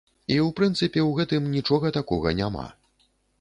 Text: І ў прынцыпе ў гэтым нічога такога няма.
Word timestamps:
І 0.35 0.35
ў 0.45 0.53
прынцыпе 0.59 1.01
ў 1.09 1.19
гэтым 1.19 1.51
нічога 1.57 1.93
такога 1.99 2.35
няма. 2.41 2.65